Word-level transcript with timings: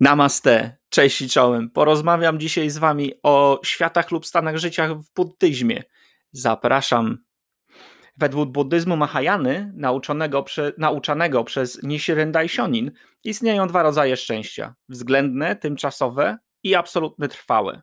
Namaste, 0.00 0.76
cześć 0.88 1.22
i 1.22 1.28
czołem. 1.28 1.70
Porozmawiam 1.70 2.40
dzisiaj 2.40 2.70
z 2.70 2.78
wami 2.78 3.12
o 3.22 3.60
światach 3.64 4.10
lub 4.10 4.26
stanach 4.26 4.56
życia 4.56 4.94
w 4.94 5.04
buddyzmie. 5.16 5.82
Zapraszam. 6.32 7.18
Według 8.16 8.50
buddyzmu 8.50 8.96
Mahayany, 8.96 9.72
nauczonego, 9.74 10.42
prze, 10.42 10.72
nauczanego 10.78 11.44
przez 11.44 11.82
Nichiren 11.82 12.32
Daishonin, 12.32 12.90
istnieją 13.24 13.68
dwa 13.68 13.82
rodzaje 13.82 14.16
szczęścia: 14.16 14.74
względne, 14.88 15.56
tymczasowe 15.56 16.38
i 16.62 16.74
absolutne, 16.74 17.28
trwałe. 17.28 17.82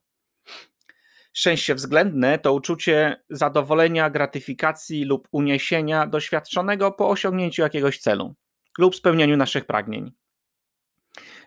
Szczęście 1.34 1.76
względne 1.76 2.40
to 2.40 2.54
uczucie 2.54 3.24
zadowolenia, 3.30 4.10
gratyfikacji 4.10 5.06
lub 5.06 5.28
uniesienia 5.32 6.08
doświadczonego 6.08 6.92
po 6.92 7.10
osiągnięciu 7.10 7.62
jakiegoś 7.62 8.00
celu 8.00 8.36
lub 8.78 8.96
spełnieniu 8.96 9.38
naszych 9.38 9.66
pragnień. 9.66 10.23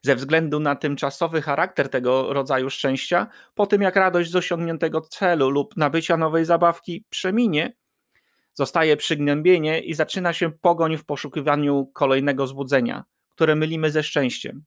Ze 0.03 0.17
względu 0.17 0.61
na 0.61 0.77
tymczasowy 0.77 1.43
charakter 1.43 1.89
tego 1.89 2.33
rodzaju 2.33 2.71
szczęścia, 2.71 3.27
po 3.55 3.67
tym 3.67 3.83
jak 3.83 3.97
radość 3.97 4.31
z 4.31 4.37
osiągniętego 4.37 5.01
celu 5.01 5.51
lub 5.51 5.77
nabycia 5.77 6.17
nowej 6.17 6.45
zabawki 6.45 7.05
przeminie, 7.11 7.77
zostaje 8.55 8.97
przygnębienie 8.97 9.81
i 9.81 9.95
zaczyna 9.95 10.33
się 10.33 10.53
pogoń 10.53 10.97
w 10.97 11.05
poszukiwaniu 11.05 11.91
kolejnego 11.95 12.47
zbudzenia, 12.47 13.05
które 13.31 13.55
mylimy 13.57 13.91
ze 13.91 14.03
szczęściem. 14.03 14.65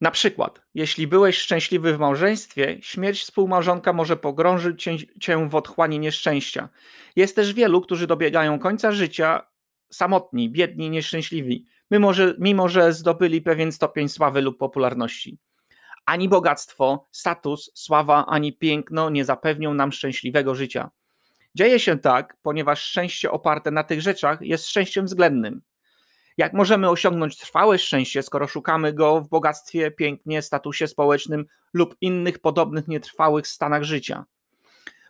Na 0.00 0.10
przykład, 0.10 0.62
jeśli 0.74 1.06
byłeś 1.06 1.38
szczęśliwy 1.38 1.96
w 1.96 1.98
małżeństwie, 1.98 2.78
śmierć 2.80 3.22
współmałżonka 3.22 3.92
może 3.92 4.16
pogrążyć 4.16 4.88
cię, 5.20 5.48
w 5.48 5.54
otchłani 5.54 5.98
nieszczęścia. 5.98 6.68
Jest 7.16 7.36
też 7.36 7.54
wielu, 7.54 7.80
którzy 7.80 8.06
dobiegają 8.06 8.58
końca 8.58 8.92
życia 8.92 9.46
samotni, 9.90 10.50
biedni, 10.50 10.90
nieszczęśliwi, 10.90 11.66
mimo 11.90 12.12
że, 12.12 12.34
mimo 12.38 12.68
że 12.68 12.92
zdobyli 12.92 13.42
pewien 13.42 13.72
stopień 13.72 14.08
sławy 14.08 14.40
lub 14.40 14.58
popularności. 14.58 15.38
Ani 16.06 16.28
bogactwo, 16.28 17.06
status, 17.12 17.70
sława, 17.74 18.26
ani 18.26 18.52
piękno 18.52 19.10
nie 19.10 19.24
zapewnią 19.24 19.74
nam 19.74 19.92
szczęśliwego 19.92 20.54
życia. 20.54 20.90
Dzieje 21.54 21.80
się 21.80 21.98
tak, 21.98 22.36
ponieważ 22.42 22.82
szczęście 22.82 23.30
oparte 23.30 23.70
na 23.70 23.84
tych 23.84 24.00
rzeczach 24.00 24.38
jest 24.40 24.68
szczęściem 24.68 25.06
względnym. 25.06 25.62
Jak 26.36 26.52
możemy 26.52 26.90
osiągnąć 26.90 27.38
trwałe 27.38 27.78
szczęście, 27.78 28.22
skoro 28.22 28.46
szukamy 28.46 28.92
go 28.92 29.20
w 29.20 29.28
bogactwie, 29.28 29.90
pięknie, 29.90 30.42
statusie 30.42 30.86
społecznym 30.86 31.46
lub 31.72 31.96
innych 32.00 32.38
podobnych 32.38 32.88
nietrwałych 32.88 33.46
stanach 33.46 33.82
życia? 33.82 34.24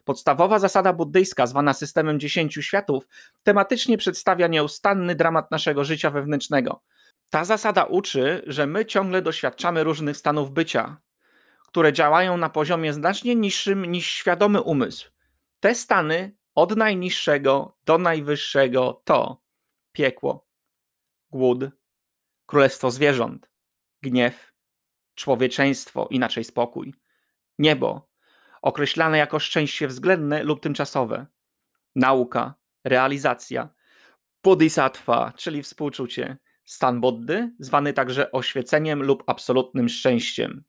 Podstawowa 0.06 0.58
zasada 0.58 0.92
buddyjska, 0.92 1.46
zwana 1.46 1.72
systemem 1.72 2.20
dziesięciu 2.20 2.62
światów, 2.62 3.08
tematycznie 3.42 3.98
przedstawia 3.98 4.46
nieustanny 4.46 5.14
dramat 5.14 5.50
naszego 5.50 5.84
życia 5.84 6.10
wewnętrznego. 6.10 6.82
Ta 7.30 7.44
zasada 7.44 7.84
uczy, 7.84 8.42
że 8.46 8.66
my 8.66 8.86
ciągle 8.86 9.22
doświadczamy 9.22 9.84
różnych 9.84 10.16
stanów 10.16 10.50
bycia, 10.50 10.96
które 11.68 11.92
działają 11.92 12.36
na 12.36 12.50
poziomie 12.50 12.92
znacznie 12.92 13.34
niższym 13.34 13.84
niż 13.84 14.06
świadomy 14.06 14.62
umysł. 14.62 15.10
Te 15.60 15.74
stany 15.74 16.36
od 16.54 16.76
najniższego 16.76 17.76
do 17.84 17.98
najwyższego 17.98 19.02
to 19.04 19.42
piekło, 19.92 20.46
głód, 21.30 21.64
królestwo 22.46 22.90
zwierząt, 22.90 23.50
gniew, 24.02 24.52
człowieczeństwo, 25.14 26.08
inaczej 26.10 26.44
spokój, 26.44 26.94
niebo, 27.58 28.05
określane 28.66 29.18
jako 29.18 29.38
szczęście 29.38 29.88
względne 29.88 30.42
lub 30.42 30.60
tymczasowe, 30.60 31.26
nauka, 31.94 32.54
realizacja, 32.84 33.68
bodhisattva, 34.42 35.32
czyli 35.36 35.62
współczucie, 35.62 36.36
stan 36.64 37.00
Boddy, 37.00 37.50
zwany 37.58 37.92
także 37.92 38.32
oświeceniem 38.32 39.02
lub 39.02 39.22
absolutnym 39.26 39.88
szczęściem. 39.88 40.64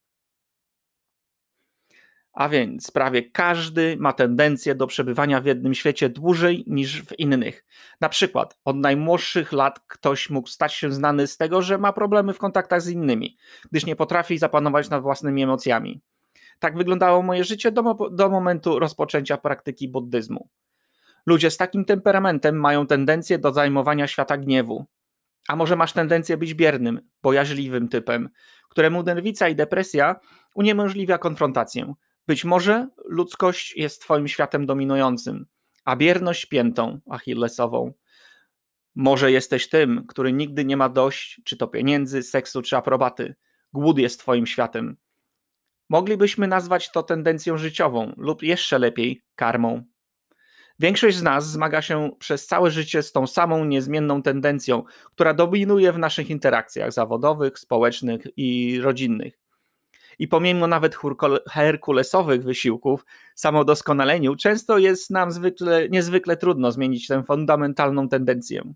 A 2.33 2.49
więc 2.49 2.91
prawie 2.91 3.31
każdy 3.31 3.97
ma 3.99 4.13
tendencję 4.13 4.75
do 4.75 4.87
przebywania 4.87 5.41
w 5.41 5.45
jednym 5.45 5.73
świecie 5.73 6.09
dłużej 6.09 6.63
niż 6.67 7.01
w 7.01 7.19
innych. 7.19 7.65
Na 8.01 8.09
przykład 8.09 8.59
od 8.65 8.75
najmłodszych 8.75 9.51
lat 9.51 9.79
ktoś 9.87 10.29
mógł 10.29 10.47
stać 10.47 10.73
się 10.73 10.91
znany 10.91 11.27
z 11.27 11.37
tego, 11.37 11.61
że 11.61 11.77
ma 11.77 11.93
problemy 11.93 12.33
w 12.33 12.39
kontaktach 12.39 12.81
z 12.81 12.89
innymi, 12.89 13.37
gdyż 13.71 13.85
nie 13.85 13.95
potrafi 13.95 14.37
zapanować 14.37 14.89
nad 14.89 15.01
własnymi 15.01 15.43
emocjami. 15.43 16.01
Tak 16.59 16.77
wyglądało 16.77 17.21
moje 17.21 17.43
życie 17.43 17.71
do, 17.71 17.93
do 18.11 18.29
momentu 18.29 18.79
rozpoczęcia 18.79 19.37
praktyki 19.37 19.89
buddyzmu. 19.89 20.49
Ludzie 21.25 21.51
z 21.51 21.57
takim 21.57 21.85
temperamentem 21.85 22.59
mają 22.59 22.87
tendencję 22.87 23.39
do 23.39 23.53
zajmowania 23.53 24.07
świata 24.07 24.37
gniewu. 24.37 24.85
A 25.47 25.55
może 25.55 25.75
masz 25.75 25.93
tendencję 25.93 26.37
być 26.37 26.53
biernym, 26.53 27.01
bojaźliwym 27.21 27.87
typem, 27.87 28.29
któremu 28.69 29.03
nerwica 29.03 29.49
i 29.49 29.55
depresja 29.55 30.15
uniemożliwia 30.55 31.17
konfrontację. 31.17 31.93
Być 32.27 32.45
może 32.45 32.87
ludzkość 33.05 33.77
jest 33.77 34.01
twoim 34.01 34.27
światem 34.27 34.65
dominującym, 34.65 35.45
a 35.85 35.95
bierność 35.95 36.45
piętą 36.45 36.99
achillesową. 37.09 37.93
Może 38.95 39.31
jesteś 39.31 39.69
tym, 39.69 40.05
który 40.07 40.33
nigdy 40.33 40.65
nie 40.65 40.77
ma 40.77 40.89
dość, 40.89 41.41
czy 41.43 41.57
to 41.57 41.67
pieniędzy, 41.67 42.23
seksu, 42.23 42.61
czy 42.61 42.77
aprobaty. 42.77 43.35
Głód 43.73 43.97
jest 43.97 44.19
twoim 44.19 44.45
światem. 44.45 44.97
Moglibyśmy 45.89 46.47
nazwać 46.47 46.91
to 46.91 47.03
tendencją 47.03 47.57
życiową 47.57 48.13
lub 48.17 48.43
jeszcze 48.43 48.79
lepiej 48.79 49.23
karmą. 49.35 49.83
Większość 50.79 51.17
z 51.17 51.23
nas 51.23 51.51
zmaga 51.51 51.81
się 51.81 52.09
przez 52.19 52.47
całe 52.47 52.71
życie 52.71 53.03
z 53.03 53.11
tą 53.11 53.27
samą 53.27 53.65
niezmienną 53.65 54.21
tendencją, 54.21 54.83
która 55.15 55.33
dominuje 55.33 55.91
w 55.91 55.97
naszych 55.97 56.29
interakcjach 56.29 56.91
zawodowych, 56.91 57.59
społecznych 57.59 58.21
i 58.37 58.79
rodzinnych. 58.81 59.39
I 60.19 60.27
pomimo 60.27 60.67
nawet 60.67 60.97
herkulesowych 61.49 62.43
wysiłków, 62.43 63.05
samodoskonaleniu, 63.35 64.35
często 64.35 64.77
jest 64.77 65.09
nam 65.09 65.31
zwykle, 65.31 65.89
niezwykle 65.89 66.37
trudno 66.37 66.71
zmienić 66.71 67.07
tę 67.07 67.23
fundamentalną 67.23 68.09
tendencję. 68.09 68.73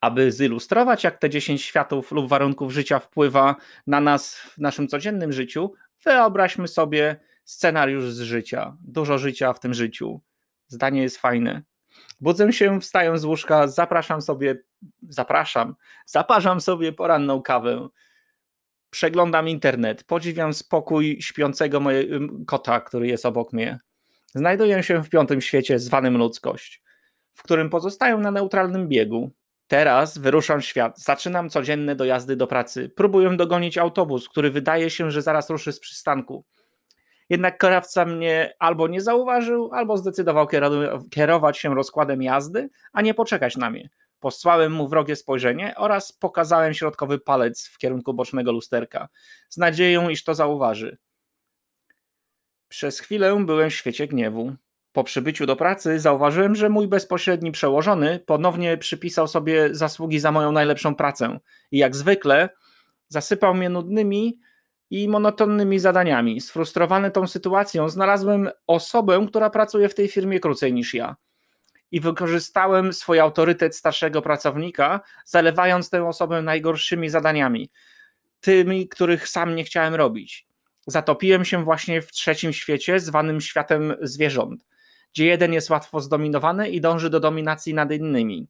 Aby 0.00 0.32
zilustrować, 0.32 1.04
jak 1.04 1.18
te 1.18 1.30
10 1.30 1.62
światów 1.62 2.12
lub 2.12 2.28
warunków 2.28 2.72
życia 2.72 2.98
wpływa 2.98 3.56
na 3.86 4.00
nas 4.00 4.36
w 4.36 4.58
naszym 4.58 4.88
codziennym 4.88 5.32
życiu, 5.32 5.72
Wyobraźmy 6.06 6.68
sobie 6.68 7.16
scenariusz 7.44 8.04
z 8.04 8.20
życia, 8.20 8.76
dużo 8.80 9.18
życia 9.18 9.52
w 9.52 9.60
tym 9.60 9.74
życiu. 9.74 10.20
Zdanie 10.68 11.02
jest 11.02 11.18
fajne. 11.18 11.62
Budzę 12.20 12.52
się, 12.52 12.80
wstaję 12.80 13.18
z 13.18 13.24
łóżka, 13.24 13.68
zapraszam 13.68 14.22
sobie, 14.22 14.62
zapraszam, 15.08 15.74
zaparzam 16.06 16.60
sobie 16.60 16.92
poranną 16.92 17.42
kawę, 17.42 17.88
przeglądam 18.90 19.48
internet, 19.48 20.04
podziwiam 20.04 20.54
spokój 20.54 21.22
śpiącego 21.22 21.80
mojego 21.80 22.18
kota, 22.46 22.80
który 22.80 23.06
jest 23.06 23.26
obok 23.26 23.52
mnie. 23.52 23.78
Znajduję 24.34 24.82
się 24.82 25.02
w 25.02 25.08
piątym 25.08 25.40
świecie 25.40 25.78
zwanym 25.78 26.16
ludzkość, 26.16 26.82
w 27.32 27.42
którym 27.42 27.70
pozostaję 27.70 28.16
na 28.16 28.30
neutralnym 28.30 28.88
biegu. 28.88 29.30
Teraz 29.68 30.18
wyruszam 30.18 30.60
świat, 30.60 31.00
zaczynam 31.00 31.50
codzienne 31.50 31.96
dojazdy 31.96 32.36
do 32.36 32.46
pracy, 32.46 32.92
próbuję 32.96 33.36
dogonić 33.36 33.78
autobus, 33.78 34.28
który 34.28 34.50
wydaje 34.50 34.90
się, 34.90 35.10
że 35.10 35.22
zaraz 35.22 35.50
ruszy 35.50 35.72
z 35.72 35.80
przystanku. 35.80 36.44
Jednak 37.28 37.58
kierowca 37.58 38.04
mnie 38.04 38.54
albo 38.58 38.88
nie 38.88 39.00
zauważył, 39.00 39.70
albo 39.72 39.96
zdecydował 39.96 40.48
kierować 41.10 41.58
się 41.58 41.74
rozkładem 41.74 42.22
jazdy, 42.22 42.68
a 42.92 43.02
nie 43.02 43.14
poczekać 43.14 43.56
na 43.56 43.70
mnie. 43.70 43.90
Posłałem 44.20 44.72
mu 44.72 44.88
wrogie 44.88 45.16
spojrzenie 45.16 45.74
oraz 45.76 46.12
pokazałem 46.12 46.74
środkowy 46.74 47.18
palec 47.18 47.66
w 47.66 47.78
kierunku 47.78 48.14
bocznego 48.14 48.52
lusterka, 48.52 49.08
z 49.48 49.56
nadzieją, 49.56 50.08
iż 50.08 50.24
to 50.24 50.34
zauważy. 50.34 50.98
Przez 52.68 53.00
chwilę 53.00 53.44
byłem 53.44 53.70
w 53.70 53.74
świecie 53.74 54.08
gniewu. 54.08 54.56
Po 54.96 55.04
przybyciu 55.04 55.46
do 55.46 55.56
pracy 55.56 56.00
zauważyłem, 56.00 56.54
że 56.54 56.68
mój 56.68 56.88
bezpośredni 56.88 57.52
przełożony 57.52 58.20
ponownie 58.26 58.76
przypisał 58.76 59.28
sobie 59.28 59.74
zasługi 59.74 60.20
za 60.20 60.32
moją 60.32 60.52
najlepszą 60.52 60.94
pracę 60.94 61.38
i 61.70 61.78
jak 61.78 61.96
zwykle 61.96 62.48
zasypał 63.08 63.54
mnie 63.54 63.68
nudnymi 63.68 64.38
i 64.90 65.08
monotonnymi 65.08 65.78
zadaniami. 65.78 66.40
Sfrustrowany 66.40 67.10
tą 67.10 67.26
sytuacją 67.26 67.88
znalazłem 67.88 68.50
osobę, 68.66 69.26
która 69.28 69.50
pracuje 69.50 69.88
w 69.88 69.94
tej 69.94 70.08
firmie 70.08 70.40
krócej 70.40 70.72
niż 70.72 70.94
ja. 70.94 71.16
I 71.90 72.00
wykorzystałem 72.00 72.92
swój 72.92 73.20
autorytet 73.20 73.76
starszego 73.76 74.22
pracownika, 74.22 75.00
zalewając 75.24 75.90
tę 75.90 76.08
osobę 76.08 76.42
najgorszymi 76.42 77.08
zadaniami, 77.08 77.70
tymi, 78.40 78.88
których 78.88 79.28
sam 79.28 79.54
nie 79.54 79.64
chciałem 79.64 79.94
robić. 79.94 80.46
Zatopiłem 80.86 81.44
się 81.44 81.64
właśnie 81.64 82.02
w 82.02 82.12
trzecim 82.12 82.52
świecie, 82.52 83.00
zwanym 83.00 83.40
światem 83.40 83.94
zwierząt 84.02 84.64
gdzie 85.16 85.26
jeden 85.26 85.52
jest 85.52 85.70
łatwo 85.70 86.00
zdominowany 86.00 86.70
i 86.70 86.80
dąży 86.80 87.10
do 87.10 87.20
dominacji 87.20 87.74
nad 87.74 87.92
innymi. 87.92 88.48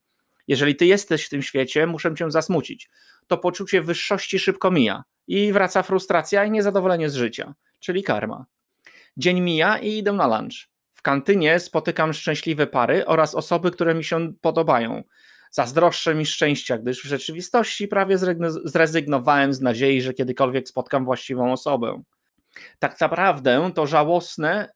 Jeżeli 0.49 0.77
ty 0.77 0.87
jesteś 0.87 1.27
w 1.27 1.29
tym 1.29 1.43
świecie, 1.43 1.87
muszę 1.87 2.15
cię 2.15 2.31
zasmucić. 2.31 2.91
To 3.27 3.39
poczucie 3.39 3.83
wyższości 3.83 4.39
szybko 4.39 4.71
mija 4.71 5.05
i 5.27 5.53
wraca 5.53 5.83
frustracja 5.83 6.45
i 6.45 6.51
niezadowolenie 6.51 7.11
z 7.11 7.15
życia, 7.15 7.55
czyli 7.81 8.03
karma. 8.03 8.47
Dzień 9.17 9.41
mija 9.41 9.79
i 9.79 9.99
idę 9.99 10.13
na 10.13 10.39
lunch. 10.39 10.69
W 10.95 11.03
kantynie 11.03 11.61
spotykam 11.61 12.13
szczęśliwe 12.13 12.67
pary 12.67 13.07
oraz 13.07 13.35
osoby, 13.35 13.71
które 13.71 13.95
mi 13.95 14.05
się 14.05 14.33
podobają. 14.41 15.03
Zazdroszczę 15.51 16.15
mi 16.15 16.27
szczęścia, 16.27 16.79
gdyż 16.79 17.01
w 17.01 17.09
rzeczywistości 17.09 17.89
prawie 17.89 18.19
zrezygnowałem 18.65 19.53
z 19.53 19.61
nadziei, 19.61 20.03
że 20.03 20.15
kiedykolwiek 20.15 20.69
spotkam 20.69 21.05
właściwą 21.05 21.53
osobę. 21.53 22.03
Tak 22.79 23.01
naprawdę 23.01 23.71
to 23.75 23.87
żałosne 23.87 24.76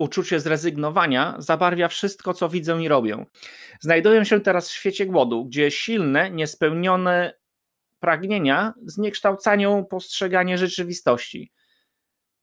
uczucie 0.00 0.40
zrezygnowania 0.40 1.34
zabarwia 1.38 1.88
wszystko, 1.88 2.34
co 2.34 2.48
widzę 2.48 2.82
i 2.82 2.88
robię. 2.88 3.26
Znajduję 3.80 4.24
się 4.24 4.40
teraz 4.40 4.68
w 4.68 4.72
świecie 4.72 5.06
głodu, 5.06 5.44
gdzie 5.44 5.70
silne, 5.70 6.30
niespełnione 6.30 7.34
pragnienia 8.00 8.74
zniekształcają 8.86 9.84
postrzeganie 9.84 10.58
rzeczywistości. 10.58 11.52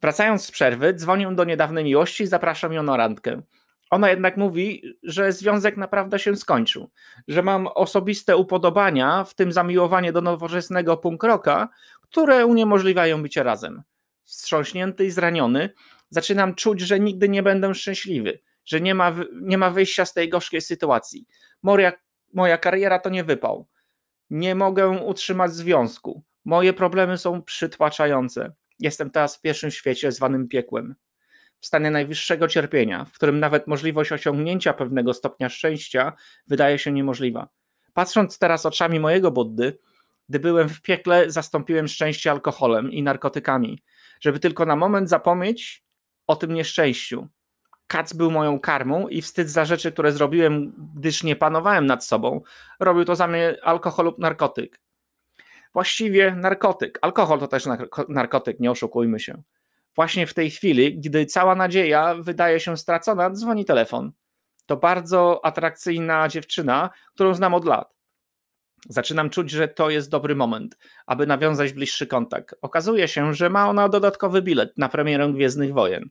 Wracając 0.01 0.45
z 0.45 0.51
przerwy, 0.51 0.93
dzwonię 0.93 1.31
do 1.35 1.43
niedawnej 1.43 1.83
miłości 1.83 2.23
i 2.23 2.27
zapraszam 2.27 2.73
ją 2.73 2.83
na 2.83 2.97
randkę. 2.97 3.41
Ona 3.89 4.09
jednak 4.09 4.37
mówi, 4.37 4.97
że 5.03 5.31
związek 5.31 5.77
naprawdę 5.77 6.19
się 6.19 6.35
skończył, 6.35 6.89
że 7.27 7.43
mam 7.43 7.67
osobiste 7.67 8.37
upodobania, 8.37 9.23
w 9.23 9.33
tym 9.33 9.51
zamiłowanie 9.51 10.11
do 10.11 10.21
nowoczesnego 10.21 10.97
punk 10.97 11.23
rocka, 11.23 11.69
które 12.01 12.45
uniemożliwiają 12.45 13.21
bycie 13.21 13.43
razem. 13.43 13.83
Wstrząśnięty 14.23 15.05
i 15.05 15.11
zraniony, 15.11 15.69
zaczynam 16.09 16.55
czuć, 16.55 16.81
że 16.81 16.99
nigdy 16.99 17.29
nie 17.29 17.43
będę 17.43 17.75
szczęśliwy, 17.75 18.39
że 18.65 18.81
nie 18.81 18.95
ma, 18.95 19.15
nie 19.41 19.57
ma 19.57 19.69
wyjścia 19.69 20.05
z 20.05 20.13
tej 20.13 20.29
gorzkiej 20.29 20.61
sytuacji. 20.61 21.27
Moja, 21.63 21.91
moja 22.33 22.57
kariera 22.57 22.99
to 22.99 23.09
nie 23.09 23.23
wypał. 23.23 23.67
Nie 24.29 24.55
mogę 24.55 24.89
utrzymać 24.89 25.53
związku. 25.53 26.23
Moje 26.45 26.73
problemy 26.73 27.17
są 27.17 27.41
przytłaczające. 27.41 28.53
Jestem 28.79 29.09
teraz 29.09 29.37
w 29.37 29.41
pierwszym 29.41 29.71
świecie 29.71 30.11
zwanym 30.11 30.47
piekłem. 30.47 30.95
W 31.59 31.65
stanie 31.65 31.91
najwyższego 31.91 32.47
cierpienia, 32.47 33.05
w 33.05 33.11
którym 33.11 33.39
nawet 33.39 33.67
możliwość 33.67 34.11
osiągnięcia 34.11 34.73
pewnego 34.73 35.13
stopnia 35.13 35.49
szczęścia 35.49 36.13
wydaje 36.47 36.79
się 36.79 36.91
niemożliwa. 36.91 37.49
Patrząc 37.93 38.39
teraz 38.39 38.65
oczami 38.65 38.99
mojego 38.99 39.31
Buddy, 39.31 39.77
gdy 40.29 40.39
byłem 40.39 40.69
w 40.69 40.81
piekle, 40.81 41.31
zastąpiłem 41.31 41.87
szczęście 41.87 42.31
alkoholem 42.31 42.91
i 42.91 43.03
narkotykami, 43.03 43.83
żeby 44.21 44.39
tylko 44.39 44.65
na 44.65 44.75
moment 44.75 45.09
zapomnieć 45.09 45.83
o 46.27 46.35
tym 46.35 46.53
nieszczęściu. 46.53 47.27
Kac 47.87 48.13
był 48.13 48.31
moją 48.31 48.59
karmą 48.59 49.07
i 49.07 49.21
wstyd 49.21 49.49
za 49.49 49.65
rzeczy, 49.65 49.91
które 49.91 50.11
zrobiłem, 50.11 50.73
gdyż 50.95 51.23
nie 51.23 51.35
panowałem 51.35 51.85
nad 51.85 52.05
sobą, 52.05 52.41
robił 52.79 53.05
to 53.05 53.15
za 53.15 53.27
mnie 53.27 53.57
alkohol 53.63 54.05
lub 54.05 54.19
narkotyk. 54.19 54.79
Właściwie 55.73 56.35
narkotyk. 56.35 56.99
Alkohol 57.01 57.39
to 57.39 57.47
też 57.47 57.63
narkotyk, 58.09 58.59
nie 58.59 58.71
oszukujmy 58.71 59.19
się. 59.19 59.41
Właśnie 59.95 60.27
w 60.27 60.33
tej 60.33 60.51
chwili, 60.51 60.99
gdy 60.99 61.25
cała 61.25 61.55
nadzieja 61.55 62.15
wydaje 62.15 62.59
się 62.59 62.77
stracona, 62.77 63.29
dzwoni 63.29 63.65
telefon. 63.65 64.11
To 64.65 64.77
bardzo 64.77 65.45
atrakcyjna 65.45 66.27
dziewczyna, 66.27 66.89
którą 67.13 67.33
znam 67.33 67.53
od 67.53 67.65
lat. 67.65 67.96
Zaczynam 68.89 69.29
czuć, 69.29 69.51
że 69.51 69.67
to 69.67 69.89
jest 69.89 70.09
dobry 70.09 70.35
moment, 70.35 70.77
aby 71.05 71.27
nawiązać 71.27 71.73
bliższy 71.73 72.07
kontakt. 72.07 72.55
Okazuje 72.61 73.07
się, 73.07 73.33
że 73.33 73.49
ma 73.49 73.69
ona 73.69 73.89
dodatkowy 73.89 74.41
bilet 74.41 74.77
na 74.77 74.89
premierę 74.89 75.33
Gwiezdnych 75.33 75.73
Wojen. 75.73 76.09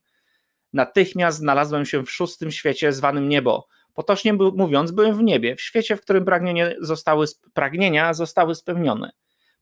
Natychmiast 0.72 1.38
znalazłem 1.38 1.86
się 1.86 2.02
w 2.02 2.10
szóstym 2.10 2.50
świecie 2.50 2.92
zwanym 2.92 3.28
niebo. 3.28 3.66
Potocznie 3.94 4.32
mówiąc, 4.32 4.90
byłem 4.90 5.14
w 5.14 5.22
niebie, 5.22 5.56
w 5.56 5.60
świecie, 5.60 5.96
w 5.96 6.00
którym 6.00 6.24
pragnienia 6.24 6.70
zostały, 6.80 7.26
pragnienia 7.54 8.14
zostały 8.14 8.54
spełnione. 8.54 9.10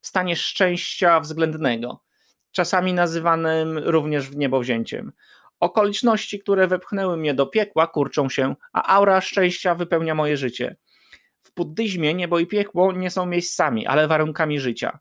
W 0.00 0.06
stanie 0.06 0.36
szczęścia 0.36 1.20
względnego, 1.20 2.00
czasami 2.52 2.94
nazywanym 2.94 3.78
również 3.78 4.28
w 4.28 4.36
niebowzięciem. 4.36 5.12
Okoliczności, 5.60 6.40
które 6.40 6.66
wepchnęły 6.66 7.16
mnie 7.16 7.34
do 7.34 7.46
piekła, 7.46 7.86
kurczą 7.86 8.28
się, 8.28 8.54
a 8.72 8.96
aura 8.96 9.20
szczęścia 9.20 9.74
wypełnia 9.74 10.14
moje 10.14 10.36
życie. 10.36 10.76
W 11.54 11.56
buddyzmie 11.56 12.14
niebo 12.14 12.38
i 12.38 12.46
piekło 12.46 12.92
nie 12.92 13.10
są 13.10 13.26
miejscami, 13.26 13.86
ale 13.86 14.08
warunkami 14.08 14.60
życia. 14.60 14.98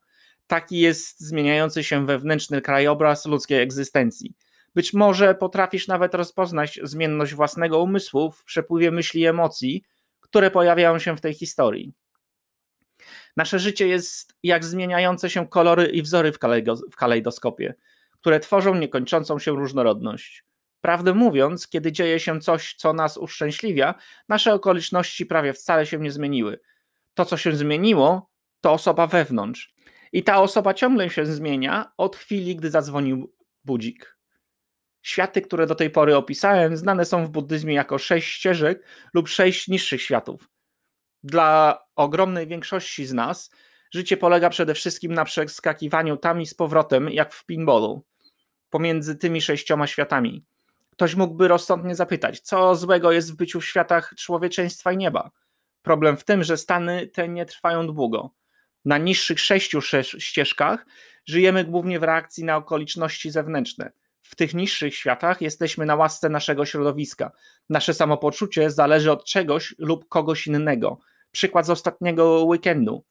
Taki 0.48 0.80
jest 0.80 1.20
zmieniający 1.20 1.84
się 1.84 2.06
wewnętrzny 2.06 2.62
krajobraz 2.62 3.26
ludzkiej 3.26 3.62
egzystencji. 3.62 4.34
Być 4.76 4.94
może 4.94 5.36
potrafisz 5.36 5.88
nawet 5.88 6.16
rozpoznać 6.16 6.80
zmienność 6.84 7.34
własnego 7.34 7.80
umysłu 7.80 8.32
w 8.32 8.44
przepływie 8.44 8.92
myśli 8.92 9.22
i 9.22 9.26
emocji, 9.26 9.84
które 10.20 10.52
pojawiają 10.52 11.00
się 11.00 11.18
w 11.18 11.22
tej 11.22 11.34
historii. 11.34 11.94
Nasze 13.38 13.60
życie 13.60 13.88
jest 13.88 14.34
jak 14.44 14.66
zmieniające 14.66 15.30
się 15.30 15.48
kolory 15.48 15.86
i 15.86 16.02
wzory 16.02 16.32
w 16.92 16.96
kalejdoskopie, 16.98 17.74
które 18.20 18.40
tworzą 18.40 18.76
niekończącą 18.76 19.40
się 19.40 19.52
różnorodność. 19.52 20.46
Prawdę 20.83 21.13
mówiąc, 21.13 21.68
kiedy 21.68 21.91
dzieje 21.91 22.19
się 22.19 22.39
coś, 22.39 22.75
co 22.75 22.94
nas 22.94 23.18
uszczęśliwia, 23.18 23.95
nasze 24.30 24.53
okoliczności 24.53 25.25
prawie 25.25 25.53
wcale 25.53 25.85
się 25.85 26.00
nie 26.00 26.12
zmieniły. 26.12 26.59
To, 27.13 27.25
co 27.25 27.38
się 27.38 27.56
zmieniło, 27.56 28.30
to 28.62 28.71
osoba 28.71 29.07
wewnątrz. 29.07 29.74
I 30.12 30.24
ta 30.24 30.41
osoba 30.41 30.74
ciągle 30.74 31.09
się 31.09 31.25
zmienia 31.25 31.91
od 31.97 32.15
chwili, 32.15 32.56
gdy 32.56 32.69
zadzwonił 32.69 33.33
budzik. 33.63 34.18
Światy, 35.01 35.41
które 35.41 35.68
do 35.68 35.75
tej 35.75 35.89
pory 35.89 36.15
opisałem, 36.15 36.77
znane 36.77 37.06
są 37.06 37.25
w 37.25 37.30
buddyzmie 37.30 37.74
jako 37.74 37.97
sześć 37.97 38.27
ścieżek 38.27 38.85
lub 39.13 39.30
sześć 39.30 39.68
niższych 39.68 40.01
światów. 40.01 40.50
Dla 41.24 41.80
ogromnej 41.95 42.47
większości 42.47 43.06
z 43.06 43.13
nas 43.13 43.51
życie 43.94 44.18
polega 44.18 44.50
przede 44.50 44.74
wszystkim 44.74 45.13
na 45.13 45.25
przeskakiwaniu 45.25 46.18
tam 46.18 46.41
i 46.41 46.45
z 46.45 46.53
powrotem, 46.53 47.09
jak 47.09 47.33
w 47.33 47.45
pinballu, 47.45 48.06
pomiędzy 48.69 49.15
tymi 49.15 49.41
sześcioma 49.41 49.88
światami. 49.88 50.45
Ktoś 50.94 51.16
mógłby 51.16 51.48
rozsądnie 51.48 51.95
zapytać, 51.95 52.40
co 52.40 52.75
złego 52.75 53.12
jest 53.12 53.34
w 53.34 53.36
byciu 53.36 53.62
w 53.62 53.66
światach 53.66 54.13
człowieczeństwa 54.18 54.92
i 54.92 54.98
nieba. 54.98 55.31
Problem 55.81 56.18
w 56.18 56.24
tym, 56.24 56.44
że 56.44 56.57
stany 56.57 57.07
te 57.07 57.30
nie 57.30 57.45
trwają 57.45 57.88
długo. 57.88 58.34
Na 58.86 58.98
niższych 58.98 59.40
sześciu 59.40 59.80
ścieżkach 60.04 60.86
żyjemy 61.25 61.63
głównie 61.63 62.00
w 62.00 62.04
reakcji 62.04 62.44
na 62.44 62.56
okoliczności 62.56 63.31
zewnętrzne. 63.31 63.92
W 64.22 64.36
tych 64.36 64.54
niższych 64.54 64.95
światach 64.95 65.42
jesteśmy 65.42 65.86
na 65.86 65.95
łasce 65.95 66.30
naszego 66.30 66.66
środowiska. 66.66 67.31
Nasze 67.69 67.94
samopoczucie 67.94 68.72
zależy 68.72 69.12
od 69.12 69.25
czegoś 69.25 69.75
lub 69.78 70.10
kogoś 70.10 70.48
innego. 70.48 71.00
Przykład 71.31 71.66
z 71.66 71.69
ostatniego 71.69 72.44
weekendu. 72.44 73.04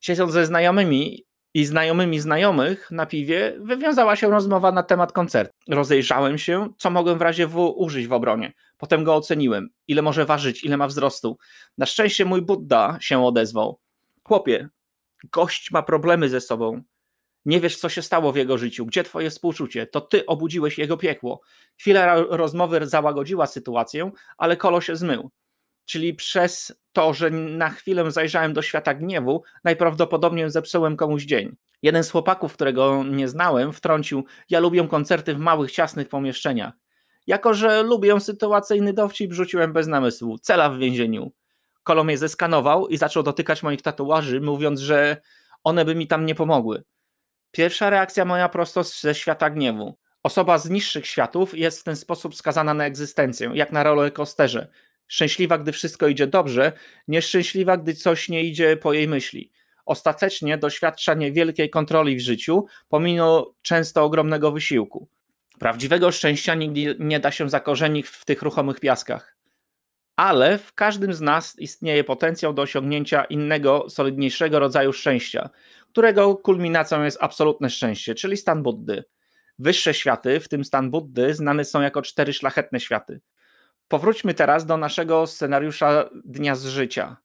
Siedząc 0.00 0.32
ze 0.32 0.46
znajomymi 0.46 1.26
i 1.54 1.64
znajomymi 1.64 2.20
znajomych 2.20 2.90
na 2.90 3.06
piwie 3.06 3.56
wywiązała 3.60 4.16
się 4.16 4.30
rozmowa 4.30 4.72
na 4.72 4.82
temat 4.82 5.12
koncertu. 5.12 5.54
Rozejrzałem 5.68 6.38
się, 6.38 6.68
co 6.78 6.90
mogłem 6.90 7.18
w 7.18 7.22
razie 7.22 7.46
W 7.46 7.74
użyć 7.76 8.06
w 8.06 8.12
obronie. 8.12 8.52
Potem 8.78 9.04
go 9.04 9.14
oceniłem, 9.14 9.68
ile 9.88 10.02
może 10.02 10.24
ważyć, 10.24 10.64
ile 10.64 10.76
ma 10.76 10.86
wzrostu. 10.86 11.38
Na 11.78 11.86
szczęście 11.86 12.24
mój 12.24 12.42
Buddha 12.42 12.98
się 13.00 13.24
odezwał. 13.24 13.78
Chłopie, 14.24 14.68
gość 15.32 15.70
ma 15.70 15.82
problemy 15.82 16.28
ze 16.28 16.40
sobą. 16.40 16.82
Nie 17.44 17.60
wiesz, 17.60 17.76
co 17.76 17.88
się 17.88 18.02
stało 18.02 18.32
w 18.32 18.36
jego 18.36 18.58
życiu, 18.58 18.86
gdzie 18.86 19.04
twoje 19.04 19.30
współczucie, 19.30 19.86
to 19.86 20.00
ty 20.00 20.26
obudziłeś 20.26 20.78
jego 20.78 20.96
piekło. 20.96 21.40
Chwila 21.78 22.14
rozmowy 22.16 22.86
załagodziła 22.86 23.46
sytuację, 23.46 24.10
ale 24.38 24.56
kolo 24.56 24.80
się 24.80 24.96
zmył 24.96 25.30
czyli 25.90 26.14
przez 26.14 26.72
to, 26.92 27.14
że 27.14 27.30
na 27.30 27.70
chwilę 27.70 28.10
zajrzałem 28.10 28.52
do 28.52 28.62
świata 28.62 28.94
gniewu, 28.94 29.42
najprawdopodobniej 29.64 30.50
zepsułem 30.50 30.96
komuś 30.96 31.24
dzień. 31.24 31.56
Jeden 31.82 32.04
z 32.04 32.10
chłopaków, 32.10 32.52
którego 32.52 33.04
nie 33.04 33.28
znałem, 33.28 33.72
wtrącił: 33.72 34.24
Ja 34.50 34.60
lubię 34.60 34.88
koncerty 34.88 35.34
w 35.34 35.38
małych, 35.38 35.72
ciasnych 35.72 36.08
pomieszczeniach. 36.08 36.74
Jako, 37.26 37.54
że 37.54 37.82
lubię 37.82 38.20
sytuacyjny 38.20 38.92
dowcip, 38.92 39.32
rzuciłem 39.32 39.72
bez 39.72 39.86
namysłu. 39.86 40.38
Cela 40.38 40.70
w 40.70 40.78
więzieniu. 40.78 41.32
Kolo 41.82 42.04
mnie 42.04 42.18
zeskanował 42.18 42.88
i 42.88 42.96
zaczął 42.96 43.22
dotykać 43.22 43.62
moich 43.62 43.82
tatuaży, 43.82 44.40
mówiąc, 44.40 44.80
że 44.80 45.16
one 45.64 45.84
by 45.84 45.94
mi 45.94 46.06
tam 46.06 46.26
nie 46.26 46.34
pomogły. 46.34 46.82
Pierwsza 47.50 47.90
reakcja 47.90 48.24
moja 48.24 48.48
prosto 48.48 48.84
ze 48.84 49.14
świata 49.14 49.50
gniewu. 49.50 49.98
Osoba 50.22 50.58
z 50.58 50.70
niższych 50.70 51.06
światów 51.06 51.58
jest 51.58 51.80
w 51.80 51.84
ten 51.84 51.96
sposób 51.96 52.34
skazana 52.34 52.74
na 52.74 52.84
egzystencję, 52.84 53.50
jak 53.54 53.72
na 53.72 53.82
rollercoasterze. 53.82 54.68
Szczęśliwa, 55.10 55.58
gdy 55.58 55.72
wszystko 55.72 56.08
idzie 56.08 56.26
dobrze, 56.26 56.72
nieszczęśliwa, 57.08 57.76
gdy 57.76 57.94
coś 57.94 58.28
nie 58.28 58.44
idzie 58.44 58.76
po 58.76 58.92
jej 58.92 59.08
myśli. 59.08 59.52
Ostatecznie 59.86 60.58
doświadcza 60.58 61.14
niewielkiej 61.14 61.70
kontroli 61.70 62.16
w 62.16 62.20
życiu, 62.20 62.66
pomimo 62.88 63.54
często 63.62 64.04
ogromnego 64.04 64.52
wysiłku. 64.52 65.08
Prawdziwego 65.58 66.12
szczęścia 66.12 66.54
nigdy 66.54 66.96
nie 66.98 67.20
da 67.20 67.30
się 67.30 67.48
zakorzenić 67.50 68.06
w 68.06 68.24
tych 68.24 68.42
ruchomych 68.42 68.80
piaskach. 68.80 69.36
Ale 70.16 70.58
w 70.58 70.72
każdym 70.72 71.14
z 71.14 71.20
nas 71.20 71.58
istnieje 71.58 72.04
potencjał 72.04 72.52
do 72.52 72.62
osiągnięcia 72.62 73.24
innego, 73.24 73.86
solidniejszego 73.88 74.58
rodzaju 74.58 74.92
szczęścia, 74.92 75.50
którego 75.92 76.36
kulminacją 76.36 77.04
jest 77.04 77.18
absolutne 77.20 77.70
szczęście, 77.70 78.14
czyli 78.14 78.36
stan 78.36 78.62
Buddy. 78.62 79.04
Wyższe 79.58 79.94
światy, 79.94 80.40
w 80.40 80.48
tym 80.48 80.64
stan 80.64 80.90
Buddy, 80.90 81.34
znane 81.34 81.64
są 81.64 81.80
jako 81.80 82.02
cztery 82.02 82.32
szlachetne 82.32 82.80
światy. 82.80 83.20
Powróćmy 83.90 84.34
teraz 84.34 84.66
do 84.66 84.76
naszego 84.76 85.26
scenariusza 85.26 86.10
dnia 86.24 86.54
z 86.54 86.66
życia. 86.66 87.16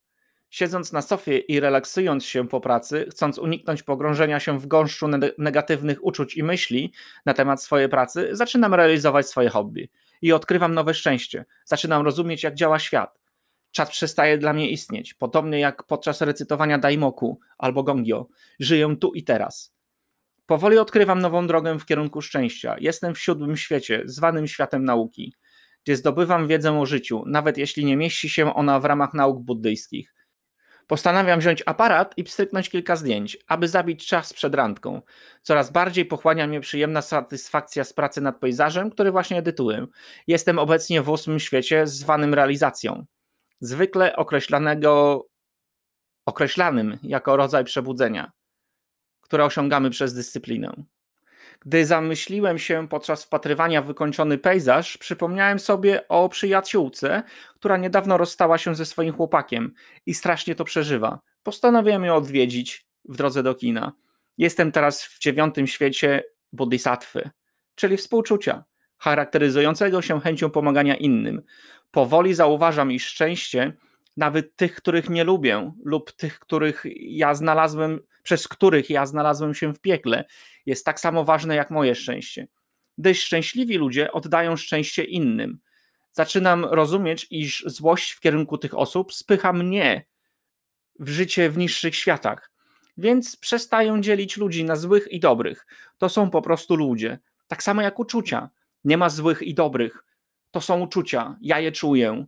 Siedząc 0.50 0.92
na 0.92 1.02
sofie 1.02 1.38
i 1.38 1.60
relaksując 1.60 2.26
się 2.26 2.48
po 2.48 2.62
pracy, 2.62 3.06
chcąc 3.12 3.38
uniknąć 3.38 3.84
pogrążenia 3.84 4.40
się 4.40 4.60
w 4.60 4.68
gąszczu 4.68 5.08
negatywnych 5.38 6.06
uczuć 6.06 6.38
i 6.38 6.44
myśli 6.44 6.94
na 7.26 7.34
temat 7.34 7.64
swojej 7.64 7.90
pracy, 7.90 8.30
zaczynam 8.32 8.74
realizować 8.74 9.30
swoje 9.30 9.50
hobby 9.50 9.90
i 10.22 10.34
odkrywam 10.34 10.74
nowe 10.74 10.94
szczęście. 10.94 11.46
Zaczynam 11.66 12.06
rozumieć, 12.06 12.44
jak 12.44 12.56
działa 12.56 12.80
świat. 12.80 13.20
Czas 13.72 13.90
przestaje 13.90 14.38
dla 14.38 14.54
mnie 14.54 14.70
istnieć, 14.70 15.14
podobnie 15.14 15.60
jak 15.60 15.84
podczas 15.84 16.22
recytowania 16.22 16.78
Daimoku 16.78 17.40
albo 17.58 17.84
Gongyo. 17.84 18.28
Żyję 18.60 18.96
tu 19.00 19.14
i 19.14 19.24
teraz. 19.24 19.76
Powoli 20.46 20.78
odkrywam 20.78 21.20
nową 21.20 21.48
drogę 21.48 21.80
w 21.80 21.86
kierunku 21.86 22.22
szczęścia. 22.22 22.76
Jestem 22.80 23.16
w 23.16 23.20
siódmym 23.20 23.58
świecie, 23.58 24.02
zwanym 24.06 24.48
światem 24.48 24.86
nauki, 24.86 25.34
gdzie 25.86 25.96
zdobywam 25.96 26.48
wiedzę 26.48 26.80
o 26.80 26.86
życiu, 26.86 27.24
nawet 27.28 27.58
jeśli 27.58 27.86
nie 27.86 27.98
mieści 27.98 28.30
się 28.30 28.54
ona 28.54 28.80
w 28.80 28.86
ramach 28.86 29.14
nauk 29.14 29.40
buddyjskich. 29.40 30.16
Postanawiam 30.88 31.40
wziąć 31.40 31.64
aparat 31.66 32.18
i 32.18 32.24
pstryknąć 32.24 32.70
kilka 32.70 32.96
zdjęć, 32.96 33.38
aby 33.48 33.68
zabić 33.68 34.08
czas 34.08 34.34
przed 34.34 34.56
randką. 34.56 35.02
Coraz 35.42 35.72
bardziej 35.72 36.06
pochłania 36.06 36.48
mnie 36.48 36.60
przyjemna 36.60 37.02
satysfakcja 37.02 37.84
z 37.84 37.94
pracy 37.94 38.22
nad 38.22 38.40
pejzażem, 38.40 38.92
który 38.92 39.12
właśnie 39.12 39.38
edytuję. 39.38 39.88
Jestem 40.28 40.60
obecnie 40.60 41.02
w 41.02 41.10
ósmym 41.10 41.40
świecie 41.40 41.88
zwanym 41.88 42.34
realizacją. 42.34 43.06
Zwykle 43.60 44.16
określanego 44.16 45.26
określanym 46.26 46.98
jako 47.04 47.38
rodzaj 47.38 47.64
przebudzenia, 47.64 48.32
które 49.22 49.46
osiągamy 49.46 49.90
przez 49.90 50.14
dyscyplinę. 50.14 50.86
Gdy 51.60 51.86
zamyśliłem 51.86 52.60
się 52.60 52.88
podczas 52.88 53.24
wpatrywania 53.24 53.82
w 53.82 53.86
wykończony 53.86 54.38
pejzaż, 54.38 54.98
przypomniałem 54.98 55.60
sobie 55.60 56.08
o 56.08 56.30
przyjaciółce, 56.30 57.24
która 57.56 57.78
niedawno 57.78 58.18
rozstała 58.18 58.58
się 58.58 58.76
ze 58.76 58.86
swoim 58.86 59.14
chłopakiem 59.14 59.74
i 60.06 60.14
strasznie 60.14 60.56
to 60.56 60.64
przeżywa. 60.64 61.20
Postanowiłem 61.44 62.06
ją 62.06 62.16
odwiedzić 62.16 62.86
w 63.06 63.18
drodze 63.18 63.44
do 63.44 63.56
kina. 63.56 63.94
Jestem 64.38 64.72
teraz 64.72 65.04
w 65.04 65.20
dziewiątym 65.20 65.68
świecie 65.68 66.24
bodhisattwy, 66.54 67.30
czyli 67.76 67.98
współczucia, 67.98 68.64
charakteryzującego 68.98 70.02
się 70.02 70.22
chęcią 70.22 70.50
pomagania 70.50 70.96
innym. 70.96 71.42
Powoli 71.92 72.34
zauważam, 72.34 72.92
iż 72.92 73.06
szczęście, 73.06 73.74
nawet 74.18 74.56
tych, 74.56 74.76
których 74.76 75.10
nie 75.10 75.24
lubię, 75.24 75.72
lub 75.84 76.12
tych, 76.12 76.40
których 76.40 76.84
ja 77.00 77.36
znalazłem, 77.36 78.00
przez 78.24 78.48
których 78.48 78.90
ja 78.90 79.06
znalazłem 79.06 79.54
się 79.54 79.74
w 79.74 79.80
piekle, 79.80 80.26
jest 80.66 80.86
tak 80.86 81.00
samo 81.00 81.24
ważne 81.24 81.56
jak 81.56 81.72
moje 81.72 81.96
szczęście. 81.96 82.48
Gdyż 82.98 83.24
szczęśliwi 83.24 83.78
ludzie 83.78 84.12
oddają 84.12 84.56
szczęście 84.56 85.04
innym. 85.04 85.60
Zaczynam 86.12 86.66
rozumieć, 86.66 87.28
iż 87.30 87.64
złość 87.68 88.12
w 88.12 88.20
kierunku 88.20 88.58
tych 88.58 88.78
osób 88.78 89.14
spycha 89.14 89.54
mnie 89.54 90.06
w 91.00 91.10
życie 91.10 91.50
w 91.50 91.58
niższych 91.58 91.96
światach. 91.96 92.52
Więc 92.98 93.36
przestają 93.36 94.02
dzielić 94.02 94.38
ludzi 94.38 94.64
na 94.64 94.76
złych 94.76 95.08
i 95.12 95.20
dobrych. 95.20 95.66
To 95.98 96.10
są 96.10 96.30
po 96.30 96.42
prostu 96.42 96.76
ludzie. 96.76 97.20
Tak 97.48 97.64
samo 97.64 97.82
jak 97.82 98.00
uczucia. 98.00 98.50
Nie 98.84 98.98
ma 98.98 99.10
złych 99.10 99.42
i 99.42 99.54
dobrych. 99.54 100.06
To 100.52 100.62
są 100.62 100.82
uczucia. 100.82 101.38
Ja 101.42 101.60
je 101.60 101.72
czuję. 101.72 102.26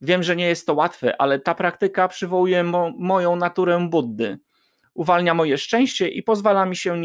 Wiem, 0.00 0.22
że 0.22 0.36
nie 0.36 0.46
jest 0.46 0.66
to 0.66 0.74
łatwe, 0.74 1.20
ale 1.20 1.38
ta 1.38 1.54
praktyka 1.54 2.08
przywołuje 2.08 2.64
mo 2.64 2.92
moją 2.98 3.36
naturę 3.36 3.88
Buddy 3.90 4.38
uwalnia 4.94 5.34
moje 5.34 5.58
szczęście 5.58 6.08
i 6.08 6.22
pozwala 6.22 6.66
mi 6.66 6.76
się 6.76 7.02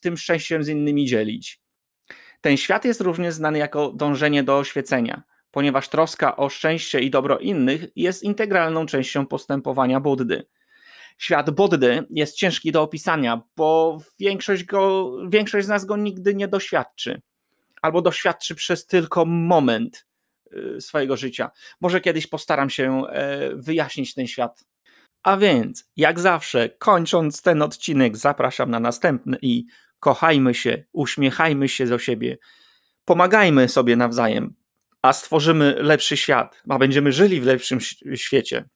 tym 0.00 0.16
szczęściem 0.16 0.64
z 0.64 0.68
innymi 0.68 1.06
dzielić. 1.06 1.60
Ten 2.40 2.56
świat 2.56 2.84
jest 2.84 3.00
również 3.00 3.34
znany 3.34 3.58
jako 3.58 3.92
dążenie 3.92 4.42
do 4.42 4.58
oświecenia, 4.58 5.22
ponieważ 5.50 5.88
troska 5.88 6.36
o 6.36 6.48
szczęście 6.48 7.00
i 7.00 7.10
dobro 7.10 7.38
innych 7.38 7.86
jest 7.96 8.22
integralną 8.22 8.86
częścią 8.86 9.26
postępowania 9.26 10.00
Buddy. 10.00 10.46
Świat 11.18 11.50
Buddy 11.50 12.04
jest 12.10 12.36
ciężki 12.36 12.72
do 12.72 12.82
opisania, 12.82 13.42
bo 13.56 13.98
większość, 14.20 14.64
go, 14.64 15.12
większość 15.28 15.66
z 15.66 15.68
nas 15.68 15.84
go 15.84 15.96
nigdy 15.96 16.34
nie 16.34 16.48
doświadczy, 16.48 17.22
albo 17.82 18.02
doświadczy 18.02 18.54
przez 18.54 18.86
tylko 18.86 19.24
moment 19.24 19.96
y, 19.96 20.11
swojego 20.80 21.16
życia. 21.16 21.50
Może 21.80 22.00
kiedyś 22.00 22.26
postaram 22.26 22.70
się 22.70 23.06
e, 23.06 23.56
wyjaśnić 23.56 24.14
ten 24.14 24.26
świat 24.26 24.64
a 25.22 25.36
więc, 25.36 25.90
jak 25.96 26.20
zawsze, 26.20 26.68
kończąc 26.68 27.42
ten 27.42 27.62
odcinek, 27.62 28.16
zapraszam 28.16 28.70
na 28.70 28.80
następny 28.80 29.38
i 29.42 29.64
kochajmy 30.00 30.54
się, 30.54 30.84
uśmiechajmy 30.92 31.68
się 31.68 31.86
do 31.86 31.98
siebie, 31.98 32.38
pomagajmy 33.04 33.68
sobie 33.68 33.96
nawzajem, 33.96 34.54
a 35.02 35.12
stworzymy 35.12 35.74
lepszy 35.78 36.16
świat, 36.16 36.62
a 36.68 36.78
będziemy 36.78 37.12
żyli 37.12 37.40
w 37.40 37.46
lepszym 37.46 37.78
świecie. 38.14 38.68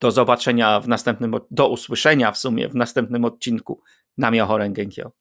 Do 0.00 0.10
zobaczenia 0.10 0.80
w 0.80 0.88
następnym, 0.88 1.34
do 1.50 1.68
usłyszenia 1.68 2.32
w 2.32 2.38
sumie 2.38 2.68
w 2.68 2.74
następnym 2.74 3.24
odcinku. 3.24 3.82
Namio 4.18 4.46
Horengenkyo. 4.46 5.12